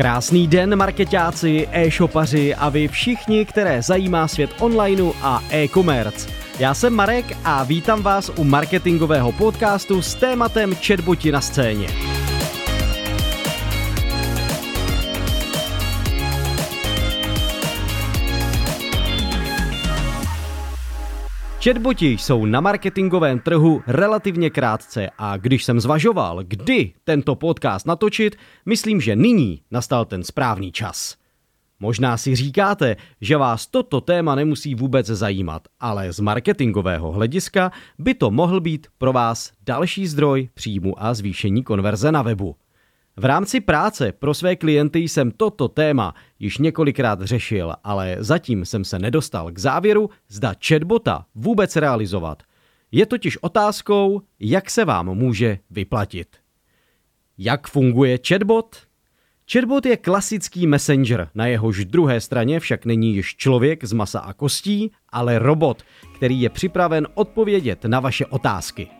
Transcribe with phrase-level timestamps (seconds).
[0.00, 6.28] Krásný den, marketáci, e-shopaři a vy všichni, které zajímá svět onlineu a e-commerce.
[6.58, 12.09] Já jsem Marek a vítám vás u marketingového podcastu s tématem chatboti na scéně.
[21.64, 28.36] Chatboti jsou na marketingovém trhu relativně krátce a když jsem zvažoval, kdy tento podcast natočit,
[28.66, 31.16] myslím, že nyní nastal ten správný čas.
[31.80, 38.14] Možná si říkáte, že vás toto téma nemusí vůbec zajímat, ale z marketingového hlediska by
[38.14, 42.56] to mohl být pro vás další zdroj příjmu a zvýšení konverze na webu.
[43.16, 48.84] V rámci práce pro své klienty jsem toto téma již několikrát řešil, ale zatím jsem
[48.84, 52.42] se nedostal k závěru, zda chatbota vůbec realizovat.
[52.92, 56.36] Je totiž otázkou, jak se vám může vyplatit.
[57.38, 58.76] Jak funguje chatbot?
[59.52, 64.32] Chatbot je klasický messenger, na jehož druhé straně však není již člověk z masa a
[64.32, 65.82] kostí, ale robot,
[66.14, 68.99] který je připraven odpovědět na vaše otázky.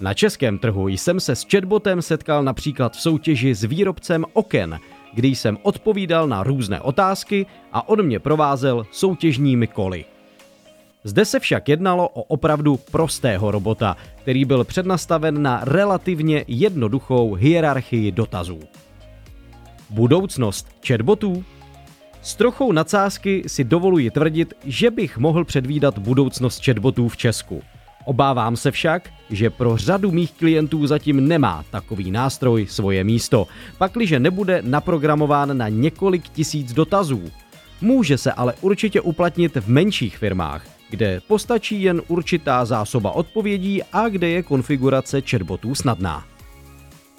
[0.00, 4.78] Na českém trhu jsem se s chatbotem setkal například v soutěži s výrobcem oken,
[5.14, 10.04] kdy jsem odpovídal na různé otázky a on mě provázel soutěžními koly.
[11.04, 18.12] Zde se však jednalo o opravdu prostého robota, který byl přednastaven na relativně jednoduchou hierarchii
[18.12, 18.60] dotazů.
[19.90, 21.44] Budoucnost chatbotů?
[22.22, 27.62] S trochou nadsázky si dovoluji tvrdit, že bych mohl předvídat budoucnost chatbotů v Česku–
[28.08, 33.46] Obávám se však, že pro řadu mých klientů zatím nemá takový nástroj svoje místo,
[33.78, 37.22] pakliže nebude naprogramován na několik tisíc dotazů.
[37.80, 44.08] Může se ale určitě uplatnit v menších firmách, kde postačí jen určitá zásoba odpovědí a
[44.08, 46.24] kde je konfigurace chatbotů snadná.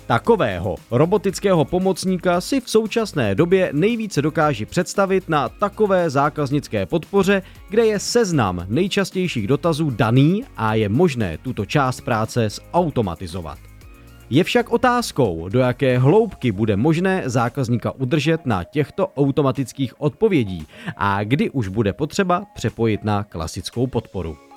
[0.10, 7.86] Takového robotického pomocníka si v současné době nejvíce dokáží představit na takové zákaznické podpoře, kde
[7.86, 13.58] je seznam nejčastějších dotazů daný a je možné tuto část práce zautomatizovat.
[14.30, 20.68] Je však otázkou, do jaké hloubky bude možné zákazníka udržet na těchto automatických odpovědí
[20.98, 24.49] a kdy už bude potřeba přepojit na klasickou podporu.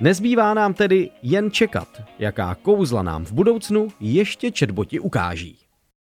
[0.00, 5.63] Nezbývá nám tedy jen čekat, jaká kouzla nám v budoucnu ještě četboti ukáží.